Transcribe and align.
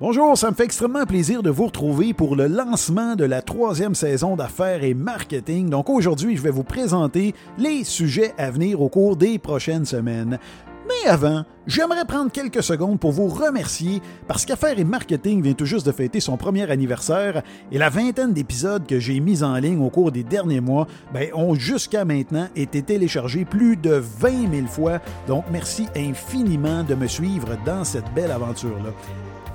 Bonjour, 0.00 0.36
ça 0.36 0.50
me 0.50 0.56
fait 0.56 0.64
extrêmement 0.64 1.06
plaisir 1.06 1.40
de 1.40 1.50
vous 1.50 1.66
retrouver 1.66 2.14
pour 2.14 2.34
le 2.34 2.48
lancement 2.48 3.14
de 3.14 3.24
la 3.24 3.42
troisième 3.42 3.94
saison 3.94 4.34
d'affaires 4.34 4.82
et 4.82 4.92
marketing. 4.92 5.70
Donc 5.70 5.88
aujourd'hui, 5.88 6.36
je 6.36 6.42
vais 6.42 6.50
vous 6.50 6.64
présenter 6.64 7.32
les 7.58 7.84
sujets 7.84 8.34
à 8.36 8.50
venir 8.50 8.82
au 8.82 8.88
cours 8.88 9.16
des 9.16 9.38
prochaines 9.38 9.84
semaines. 9.84 10.40
Mais 10.88 11.08
avant, 11.08 11.44
j'aimerais 11.68 12.04
prendre 12.06 12.32
quelques 12.32 12.64
secondes 12.64 12.98
pour 12.98 13.12
vous 13.12 13.28
remercier 13.28 14.02
parce 14.26 14.44
qu'Affaires 14.44 14.80
et 14.80 14.84
Marketing 14.84 15.40
vient 15.40 15.54
tout 15.54 15.64
juste 15.64 15.86
de 15.86 15.92
fêter 15.92 16.18
son 16.18 16.36
premier 16.36 16.68
anniversaire 16.68 17.44
et 17.70 17.78
la 17.78 17.88
vingtaine 17.88 18.32
d'épisodes 18.32 18.86
que 18.88 18.98
j'ai 18.98 19.20
mis 19.20 19.44
en 19.44 19.54
ligne 19.54 19.80
au 19.80 19.90
cours 19.90 20.10
des 20.10 20.24
derniers 20.24 20.60
mois 20.60 20.88
ben, 21.12 21.30
ont 21.34 21.54
jusqu'à 21.54 22.04
maintenant 22.04 22.48
été 22.56 22.82
téléchargés 22.82 23.44
plus 23.44 23.76
de 23.76 23.92
20 23.92 24.52
000 24.52 24.66
fois. 24.66 24.98
Donc 25.28 25.44
merci 25.52 25.86
infiniment 25.96 26.82
de 26.82 26.96
me 26.96 27.06
suivre 27.06 27.56
dans 27.64 27.84
cette 27.84 28.12
belle 28.12 28.32
aventure-là. 28.32 28.90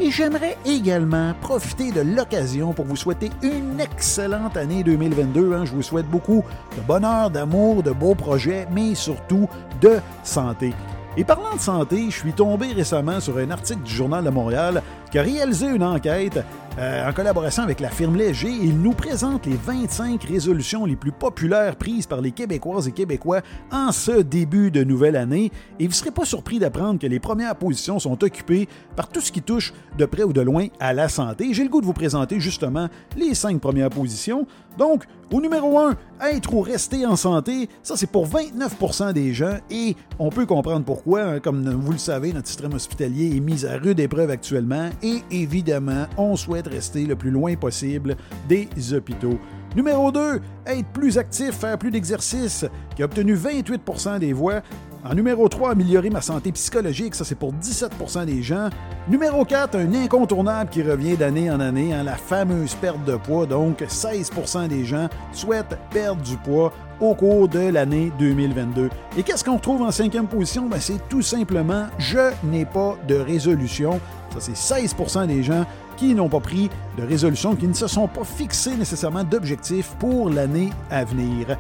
Et 0.02 0.12
j'aimerais 0.12 0.58
également 0.66 1.34
profiter 1.42 1.92
de 1.92 2.00
l'occasion 2.00 2.72
pour 2.72 2.86
vous 2.86 2.96
souhaiter 2.96 3.30
une 3.42 3.82
excellente 3.82 4.56
année 4.56 4.82
2022. 4.82 5.54
Hein. 5.54 5.66
Je 5.66 5.74
vous 5.74 5.82
souhaite 5.82 6.10
beaucoup 6.10 6.42
de 6.78 6.82
bonheur, 6.82 7.30
d'amour, 7.30 7.84
de 7.84 7.92
beaux 7.92 8.16
projets, 8.16 8.66
mais 8.72 8.96
surtout 8.96 9.50
de 9.82 10.00
santé. 10.24 10.74
Et 11.18 11.26
parlant 11.26 11.54
de 11.54 11.60
santé, 11.60 12.06
je 12.10 12.16
suis 12.16 12.32
tombé 12.32 12.68
récemment 12.68 13.20
sur 13.20 13.38
un 13.40 13.52
article 13.52 13.82
du 13.82 13.94
Journal 13.94 14.24
de 14.24 14.30
Montréal 14.30 14.82
qui 15.12 15.20
a 15.20 15.22
réalisé 15.22 15.68
une 15.68 15.84
enquête 15.84 16.40
euh, 16.78 17.10
en 17.10 17.14
collaboration 17.14 17.64
avec 17.64 17.80
la 17.80 17.90
firme 17.90 18.16
Léger. 18.16 18.50
Il 18.50 18.80
nous 18.80 18.94
présente 18.94 19.46
les 19.46 19.56
25 19.56 20.24
résolutions 20.24 20.86
les 20.86 20.96
plus 20.96 21.12
populaires 21.12 21.76
prises 21.76 22.06
par 22.06 22.22
les 22.22 22.32
Québécoises 22.32 22.88
et 22.88 22.92
Québécois 22.92 23.42
en 23.72 23.92
ce 23.92 24.22
début 24.22 24.72
de 24.72 24.84
nouvelle 24.84 25.16
année. 25.16 25.52
Et 25.80 25.84
vous 25.84 25.90
ne 25.90 25.96
serez 25.96 26.12
pas 26.12 26.26
surpris 26.26 26.60
d'apprendre 26.60 27.00
que 27.00 27.08
les 27.08 27.20
premières 27.20 27.56
positions 27.56 28.00
sont 28.00 28.24
occupées 28.24 28.68
par 28.96 29.10
tout 29.10 29.22
ce 29.22 29.32
qui 29.32 29.42
touche 29.42 29.74
de 29.98 30.06
près 30.06 30.24
ou 30.24 30.34
de 30.34 30.42
loin 30.42 30.68
à 30.80 30.94
la 30.94 31.10
santé. 31.10 31.54
J'ai 31.54 31.64
le 31.64 31.70
goût 31.70 31.82
de 31.82 31.86
vous 31.86 31.94
présenter 31.94 32.40
justement 32.40 32.88
les 33.18 33.34
cinq 33.34 33.60
premières 33.60 33.90
positions. 33.90 34.46
Donc, 34.78 35.06
au 35.32 35.42
numéro 35.42 35.78
1, 35.78 35.96
être 36.32 36.54
ou 36.54 36.62
rester 36.62 37.06
en 37.06 37.16
santé, 37.16 37.70
ça 37.84 37.96
c'est 37.96 38.10
pour 38.10 38.28
29% 38.28 39.14
des 39.14 39.34
gens 39.34 39.58
et 39.70 39.96
on 40.18 40.30
peut 40.30 40.46
comprendre 40.46 40.84
pourquoi. 40.86 41.22
Hein. 41.22 41.40
comme 41.40 41.70
vous 41.70 41.92
le 41.92 41.98
savez, 41.98 42.34
notre 42.34 42.48
système 42.48 42.74
hospitalier 42.74 43.36
est 43.36 43.40
mis 43.40 43.66
à 43.66 43.78
rude 43.78 44.00
épreuve 44.00 44.32
actuellement 44.32 44.90
et 45.04 45.22
évidemment, 45.30 46.08
on 46.18 46.36
souhaite 46.36 46.69
rester 46.70 47.06
le 47.06 47.16
plus 47.16 47.32
loin 47.32 47.56
possible 47.56 48.16
des 48.48 48.70
hôpitaux. 48.94 49.40
Numéro 49.76 50.12
2, 50.12 50.42
être 50.66 50.88
plus 50.88 51.18
actif, 51.18 51.52
faire 51.52 51.78
plus 51.78 51.92
d'exercice, 51.92 52.66
qui 52.96 53.04
a 53.04 53.06
obtenu 53.06 53.36
28% 53.36 54.20
des 54.20 54.34
voix. 54.34 54.62
En 55.06 55.14
numéro 55.14 55.48
3, 55.48 55.72
améliorer 55.72 56.10
ma 56.10 56.22
santé 56.22 56.52
psychologique, 56.52 57.16
ça 57.16 57.24
c'est 57.24 57.36
pour 57.36 57.54
17% 57.54 58.26
des 58.26 58.42
gens. 58.42 58.70
Numéro 59.08 59.46
4, 59.46 59.76
un 59.78 59.94
incontournable 59.94 60.70
qui 60.70 60.82
revient 60.82 61.16
d'année 61.16 61.50
en 61.50 61.60
année, 61.60 61.94
hein, 61.94 62.04
la 62.04 62.16
fameuse 62.16 62.76
perte 62.76 63.06
de 63.06 63.16
poids. 63.16 63.46
Donc 63.46 63.82
16% 63.82 64.68
des 64.68 64.84
gens 64.84 65.08
souhaitent 65.32 65.78
perdre 65.92 66.22
du 66.22 66.36
poids 66.36 66.74
au 67.00 67.14
cours 67.14 67.48
de 67.48 67.60
l'année 67.60 68.12
2022. 68.20 68.90
Et 69.18 69.24
qu'est-ce 69.24 69.44
qu'on 69.44 69.56
retrouve 69.56 69.84
en 69.84 69.92
cinquième 69.92 70.28
position? 70.28 70.68
Ben, 70.68 70.80
c'est 70.82 71.08
tout 71.08 71.22
simplement 71.22 71.86
je 71.98 72.32
n'ai 72.44 72.66
pas 72.66 72.98
de 73.08 73.16
résolution. 73.16 74.02
Ça, 74.34 74.40
c'est 74.40 74.76
16% 74.84 75.28
des 75.28 75.44
gens 75.44 75.66
qui 76.00 76.16
n'ont 76.16 76.30
pas 76.30 76.40
pris 76.40 76.70
de 76.98 77.04
résolution, 77.04 77.56
qui 77.56 77.68
ne 77.68 77.74
se 77.74 77.88
sont 77.88 78.08
pas 78.08 78.24
fixés 78.24 78.76
nécessairement 78.78 79.26
d'objectifs 79.26 79.90
pour 80.00 80.30
l'année 80.30 80.70
à 80.90 81.04
venir. 81.04 81.58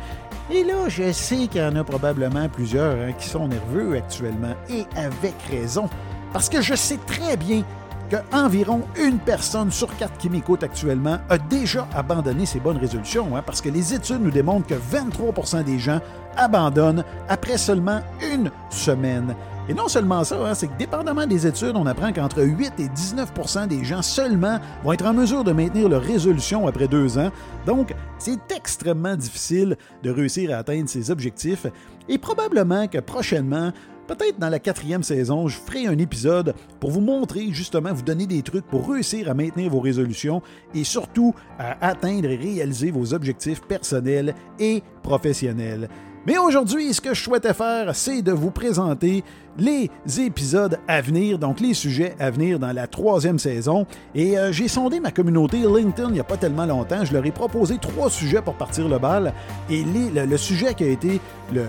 Et 0.50 0.64
là, 0.64 0.88
je 0.88 1.12
sais 1.12 1.48
qu'il 1.48 1.62
y 1.62 1.66
en 1.66 1.76
a 1.76 1.84
probablement 1.84 2.48
plusieurs 2.48 2.95
hein, 2.95 3.12
qui 3.12 3.28
sont 3.28 3.50
nerveux 3.50 3.98
actuellement, 3.98 4.54
et 4.70 4.86
avec 4.95 5.36
raison, 5.52 5.90
parce 6.32 6.48
que 6.48 6.62
je 6.62 6.73
sais 6.73 7.00
très 7.06 7.36
bien 7.36 7.64
qu'environ 8.10 8.82
une 8.98 9.20
personne 9.20 9.72
sur 9.72 9.95
quatre 9.98 10.17
qui 10.17 10.30
m'écoute 10.30 10.64
actuellement 10.64 11.20
a 11.30 11.38
déjà 11.38 11.88
abandonné 11.94 12.45
ses 12.45 12.62
bonnes 12.62 12.78
résolutions, 12.78 13.36
hein, 13.36 13.44
parce 13.45 13.60
que 13.60 13.70
les 13.70 13.94
études 13.94 14.22
nous 14.22 14.32
démontrent 14.32 14.67
que 14.67 14.73
23% 14.73 15.66
des 15.66 15.80
gens 15.80 15.99
abandonnent 16.38 17.04
après 17.28 17.58
seulement 17.58 17.99
une 18.22 18.52
semaine. 18.70 19.36
Et 19.69 19.73
non 19.75 19.87
seulement 19.87 20.23
ça, 20.23 20.35
hein, 20.43 20.55
c'est 20.55 20.65
que 20.65 20.77
dépendamment 20.80 21.27
des 21.27 21.45
études, 21.45 21.75
on 21.75 21.85
apprend 21.85 22.11
qu'entre 22.11 22.41
8 22.41 22.73
et 22.80 22.87
19% 22.87 23.67
des 23.67 23.83
gens 23.83 24.02
seulement 24.02 24.57
vont 24.83 24.93
être 24.93 25.05
en 25.05 25.13
mesure 25.13 25.43
de 25.43 25.52
maintenir 25.52 25.87
leur 25.89 26.02
résolution 26.02 26.67
après 26.67 26.87
deux 26.87 27.19
ans. 27.19 27.30
Donc, 27.67 27.93
c'est 28.17 28.52
extrêmement 28.52 29.15
difficile 29.15 29.77
de 30.02 30.09
réussir 30.09 30.55
à 30.55 30.57
atteindre 30.57 30.89
ces 30.89 31.11
objectifs. 31.11 31.67
Et 32.07 32.17
probablement 32.17 32.87
que 32.87 32.97
prochainement, 32.97 33.71
Peut-être 34.07 34.39
dans 34.39 34.49
la 34.49 34.57
quatrième 34.57 35.03
saison, 35.03 35.47
je 35.47 35.55
ferai 35.59 35.86
un 35.86 35.99
épisode 35.99 36.55
pour 36.80 36.89
vous 36.89 36.99
montrer, 36.99 37.49
justement, 37.51 37.93
vous 37.93 38.01
donner 38.01 38.25
des 38.25 38.41
trucs 38.41 38.65
pour 38.65 38.89
réussir 38.89 39.30
à 39.30 39.36
maintenir 39.36 39.69
vos 39.69 39.80
résolutions 39.80 40.41
et 40.73 40.83
surtout 40.83 41.36
à 41.59 41.87
atteindre 41.87 42.27
et 42.27 42.36
réaliser 42.36 42.89
vos 42.89 43.13
objectifs 43.13 43.61
personnels 43.61 44.33
et 44.59 44.81
professionnels. 45.03 45.89
Mais 46.30 46.38
aujourd'hui, 46.38 46.94
ce 46.94 47.02
que 47.02 47.16
je 47.16 47.23
souhaitais 47.23 47.56
faire, 47.56 47.95
c'est 47.95 48.22
de 48.22 48.32
vous 48.32 48.52
présenter 48.52 49.23
les 49.58 49.90
épisodes 50.20 50.78
à 50.88 51.02
venir, 51.02 51.40
donc 51.40 51.60
les 51.60 51.73
sujets 51.73 52.16
à 52.20 52.30
venir 52.30 52.60
dans 52.60 52.72
la 52.72 52.86
troisième 52.86 53.40
saison. 53.40 53.88
Et 54.14 54.38
euh, 54.38 54.52
j'ai 54.52 54.67
sondé 54.67 55.00
ma 55.00 55.10
communauté 55.10 55.58
LinkedIn 55.58 56.10
il 56.10 56.14
n'y 56.14 56.20
a 56.20 56.23
pas 56.23 56.38
tellement 56.38 56.67
longtemps. 56.67 57.04
Je 57.04 57.14
leur 57.14 57.26
ai 57.26 57.32
proposé 57.32 57.80
trois 57.80 58.12
sujets 58.12 58.44
pour 58.44 58.54
partir 58.54 58.88
le 58.88 59.00
bal. 59.00 59.34
Et 59.72 59.84
le, 59.84 60.38
sujet 60.38 60.76
qui 60.76 60.84
a 60.84 60.90
été 60.90 61.20
le, 61.52 61.64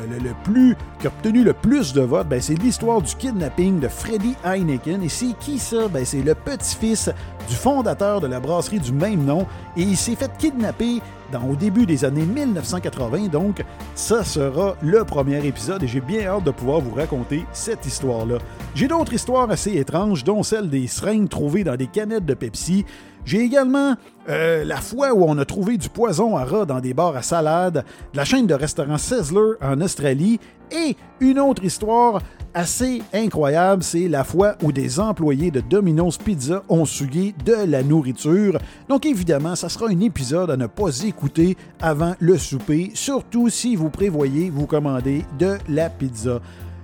plus, 0.44 0.76
qui 0.98 1.06
a 1.06 1.08
obtenu 1.10 1.42
le 1.42 1.54
plus 1.54 1.94
de 1.94 2.02
votes, 2.02 2.28
ben, 2.28 2.42
c'est 2.42 2.52
l'histoire 2.52 3.00
du 3.00 3.14
kidnapping 3.14 3.80
de 3.80 3.88
Freddy 3.88 4.34
Heineken. 4.44 5.02
Et 5.02 5.08
c'est 5.08 5.32
qui 5.40 5.58
ça? 5.58 5.88
Ben, 5.88 6.04
c'est 6.04 6.20
le 6.20 6.34
petit-fils 6.34 7.08
du 7.48 7.54
fondateur 7.54 8.20
de 8.20 8.26
la 8.26 8.40
brasserie 8.40 8.78
du 8.78 8.92
même 8.92 9.24
nom. 9.24 9.46
Et 9.78 9.84
il 9.84 9.96
s'est 9.96 10.16
fait 10.16 10.30
kidnapper 10.36 11.00
au 11.38 11.56
début 11.56 11.86
des 11.86 12.04
années 12.04 12.24
1980. 12.24 13.28
Donc, 13.28 13.64
ça 13.94 14.24
sera 14.24 14.76
le 14.82 15.04
premier 15.04 15.44
épisode 15.46 15.82
et 15.82 15.88
j'ai 15.88 16.00
bien 16.00 16.26
hâte 16.26 16.44
de 16.44 16.50
pouvoir 16.50 16.80
vous 16.80 16.94
raconter 16.94 17.44
cette 17.52 17.86
histoire-là. 17.86 18.38
J'ai 18.74 18.88
d'autres 18.88 19.12
histoires 19.12 19.50
assez 19.50 19.76
étranges, 19.76 20.24
dont 20.24 20.42
celle 20.42 20.68
des 20.68 20.86
seringues 20.86 21.28
trouvées 21.28 21.64
dans 21.64 21.76
des 21.76 21.86
canettes 21.86 22.26
de 22.26 22.34
Pepsi. 22.34 22.84
J'ai 23.24 23.40
également 23.40 23.94
euh, 24.28 24.64
la 24.64 24.76
fois 24.76 25.12
où 25.12 25.24
on 25.24 25.38
a 25.38 25.44
trouvé 25.44 25.76
du 25.76 25.88
poison 25.88 26.36
à 26.36 26.44
rat 26.44 26.66
dans 26.66 26.80
des 26.80 26.94
bars 26.94 27.16
à 27.16 27.22
salade, 27.22 27.84
de 28.12 28.16
la 28.16 28.24
chaîne 28.24 28.46
de 28.46 28.54
restaurants 28.54 28.98
Sizzler 28.98 29.54
en 29.60 29.80
Australie 29.80 30.40
et 30.70 30.96
une 31.20 31.38
autre 31.38 31.64
histoire 31.64 32.22
assez 32.54 33.02
incroyable, 33.12 33.82
c'est 33.82 34.08
la 34.08 34.24
fois 34.24 34.56
où 34.62 34.72
des 34.72 34.98
employés 34.98 35.50
de 35.50 35.60
Domino's 35.60 36.18
Pizza 36.18 36.62
ont 36.68 36.84
souillé 36.84 37.34
de 37.44 37.54
la 37.66 37.82
nourriture. 37.82 38.58
Donc 38.88 39.06
évidemment, 39.06 39.54
ça 39.54 39.68
sera 39.68 39.86
un 39.88 40.00
épisode 40.00 40.50
à 40.50 40.56
ne 40.56 40.66
pas 40.66 41.02
écouter 41.04 41.56
avant 41.80 42.14
le 42.18 42.38
souper, 42.38 42.90
surtout 42.94 43.48
si 43.48 43.76
vous 43.76 43.90
prévoyez 43.90 44.50
vous 44.50 44.66
commander 44.66 45.24
de 45.38 45.58
la 45.68 45.90
pizza. 45.90 46.40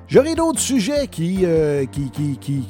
J'aurai 0.08 0.36
d'autres 0.36 0.60
sujets 0.60 1.08
qui, 1.08 1.40
euh, 1.42 1.84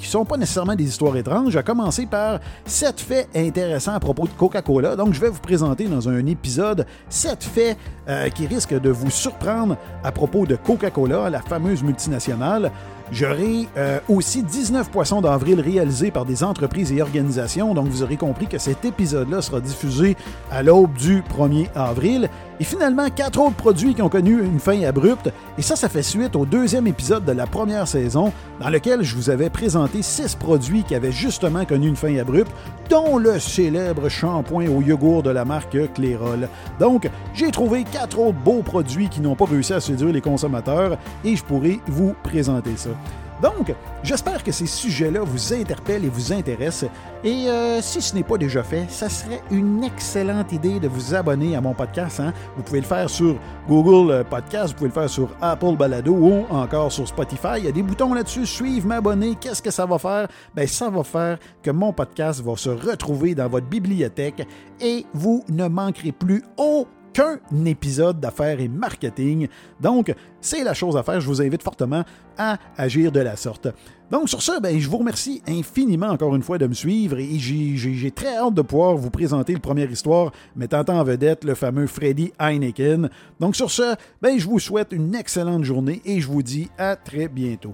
sont 0.03 0.25
pas 0.25 0.39
nécessairement 0.39 0.75
des 0.75 0.85
histoires 0.85 1.15
étranges, 1.19 1.55
à 1.55 1.63
commencer 1.63 2.07
par 2.07 2.41
sept 2.65 2.99
faits 2.99 3.29
intéressants 3.37 3.93
à 3.93 4.01
propos 4.01 4.27
de 4.27 4.33
Coca-Cola. 4.33 4.97
Donc, 4.97 5.13
je 5.13 5.21
vais 5.21 5.29
vous 5.29 5.41
présenter 5.41 5.85
dans 5.85 6.09
un 6.09 6.25
épisode 6.25 6.87
sept 7.11 7.45
faits 7.45 7.77
euh, 8.09 8.31
qui 8.31 8.47
risquent 8.47 8.81
de 8.81 8.89
vous 8.89 9.11
surprendre 9.11 9.77
à 10.03 10.13
propos 10.13 10.47
de 10.47 10.57
Coca-Cola, 10.57 11.29
la 11.29 11.43
fameuse 11.43 11.83
multinationale. 11.83 12.73
J'aurai 13.13 13.69
euh, 13.77 14.01
aussi 14.09 14.43
19 14.43 14.91
poissons 14.91 15.21
d'avril 15.21 15.61
réalisés 15.61 16.11
par 16.11 16.25
des 16.25 16.43
entreprises 16.43 16.91
et 16.91 17.01
organisations, 17.01 17.73
donc 17.73 17.87
vous 17.87 18.03
aurez 18.03 18.17
compris 18.17 18.49
que 18.49 18.59
cet 18.59 18.85
épisode-là 18.85 19.43
sera 19.43 19.61
diffusé 19.61 20.17
à 20.51 20.65
l'aube 20.65 20.93
du 20.95 21.23
1er 21.23 21.69
avril. 21.77 22.29
Et 22.59 22.65
finalement, 22.65 23.09
quatre 23.11 23.39
autres 23.39 23.55
produits 23.55 23.95
qui 23.95 24.03
ont 24.03 24.09
connu 24.09 24.43
une 24.43 24.59
fin 24.59 24.83
abrupte, 24.83 25.31
et 25.57 25.63
ça, 25.63 25.77
ça 25.77 25.89
fait 25.89 26.03
suite 26.03 26.35
au 26.35 26.47
deuxième 26.47 26.87
épisode 26.89 27.25
de 27.25 27.33
la 27.33 27.47
première 27.47 27.87
saison, 27.87 28.33
dans 28.61 28.71
lequel 28.71 29.03
je 29.03 29.15
vous 29.15 29.31
avais 29.31 29.51
présenté 29.51 30.03
six 30.03 30.35
produits 30.35 30.83
qui 30.83 30.95
avaient 30.95 31.13
justement 31.13 31.65
connu 31.65 31.87
une 31.87 31.97
fin 31.97 32.17
abrupte, 32.17 32.51
dont 32.89 33.19
le 33.19 33.39
célèbre 33.39 34.09
shampoing 34.09 34.69
au 34.69 34.81
yogourt 34.81 35.23
de 35.23 35.31
la 35.31 35.45
marque 35.45 35.77
Clairol. 35.95 36.49
Donc, 36.81 37.09
j'ai 37.35 37.51
trouvé 37.51 37.85
quatre 37.85 38.19
autres 38.19 38.39
beaux 38.39 38.63
produits 38.63 39.09
qui 39.09 39.21
n'ont 39.21 39.37
pas 39.37 39.45
réussi 39.45 39.75
à 39.75 39.81
séduire 39.81 40.13
les 40.13 40.23
consommateurs, 40.23 40.97
et 41.25 41.37
je 41.37 41.45
pourrai 41.45 41.79
vous 41.87 42.15
présenter 42.23 42.77
ça. 42.77 42.96
Donc, 43.43 43.75
j'espère 44.03 44.43
que 44.43 44.51
ces 44.51 44.67
sujets-là 44.67 45.21
vous 45.21 45.53
interpellent 45.53 46.05
et 46.05 46.09
vous 46.09 46.33
intéressent. 46.33 46.91
Et 47.23 47.49
euh, 47.49 47.83
si 47.83 48.01
ce 48.01 48.15
n'est 48.15 48.23
pas 48.23 48.39
déjà 48.39 48.63
fait, 48.63 48.87
ça 48.89 49.11
serait 49.11 49.43
une 49.51 49.85
excellente 49.85 50.53
idée 50.53 50.81
de 50.81 50.89
vous 50.89 51.15
abonner 51.15 51.55
à 51.55 51.61
mon 51.61 51.75
podcast. 51.75 52.21
Hein. 52.21 52.33
Vous 52.57 52.63
pouvez 52.63 52.81
le 52.81 52.87
faire 52.87 53.11
sur 53.11 53.37
Google 53.69 54.11
euh, 54.11 54.25
Podcast, 54.25 54.69
vous 54.69 54.77
pouvez 54.77 54.89
le 54.89 54.95
faire 54.95 55.11
sur 55.11 55.29
Apple 55.43 55.77
Balado 55.77 56.15
ou 56.15 56.47
encore 56.49 56.91
sur 56.91 57.07
Spotify. 57.07 57.59
Il 57.59 57.65
y 57.65 57.69
a 57.69 57.73
des 57.73 57.83
boutons 57.83 58.15
là-dessus, 58.15 58.47
suivre, 58.47 58.87
m'abonner. 58.87 59.37
Qu'est-ce 59.39 59.63
que 59.63 59.71
ça 59.71 59.85
va 59.85 59.99
faire? 59.99 60.29
Ben, 60.55 60.67
ça 60.67 60.89
va 60.89 61.05
faire 61.05 61.39
que 61.63 61.71
mon 61.71 61.93
podcast 61.93 62.43
va 62.43 62.57
se 62.57 62.71
retrouver 62.71 63.35
dans 63.35 63.49
votre 63.49 63.67
bibliothèque 63.67 64.47
et 64.81 65.05
vous 65.13 65.45
ne 65.51 65.69
manquerez 65.69 66.13
plus 66.13 66.43
aucun 66.57 66.89
qu'un 67.17 67.65
épisode 67.65 68.21
d'affaires 68.21 68.61
et 68.61 68.69
marketing. 68.69 69.49
Donc, 69.81 70.15
c'est 70.43 70.63
la 70.63 70.75
chose 70.75 70.99
à 70.99 71.03
faire. 71.03 71.19
Je 71.19 71.27
vous 71.27 71.41
invite 71.41 71.63
fortement 71.63 72.05
à 72.37 72.59
agir 72.77 73.11
de 73.11 73.21
la 73.21 73.37
sorte. 73.37 73.69
Donc, 74.11 74.29
sur 74.29 74.43
ce, 74.43 74.61
ben, 74.61 74.79
je 74.79 74.87
vous 74.87 74.99
remercie 74.99 75.43
infiniment 75.49 76.09
encore 76.09 76.37
une 76.37 76.43
fois 76.43 76.59
de 76.59 76.67
me 76.67 76.75
suivre 76.75 77.17
et 77.19 77.39
j'ai 77.39 78.11
très 78.11 78.37
hâte 78.37 78.53
de 78.53 78.61
pouvoir 78.61 78.97
vous 78.97 79.09
présenter 79.09 79.55
la 79.55 79.61
première 79.61 79.91
histoire 79.91 80.31
mettant 80.55 80.85
en 80.89 81.03
vedette 81.05 81.45
le 81.45 81.55
fameux 81.55 81.87
Freddy 81.87 82.33
Heineken. 82.39 83.09
Donc, 83.41 83.57
sur 83.57 83.71
ce, 83.71 83.97
ben, 84.21 84.39
je 84.39 84.47
vous 84.47 84.59
souhaite 84.59 84.93
une 84.93 85.15
excellente 85.15 85.65
journée 85.65 86.03
et 86.05 86.21
je 86.21 86.27
vous 86.27 86.43
dis 86.43 86.69
à 86.77 86.97
très 86.97 87.29
bientôt. 87.29 87.73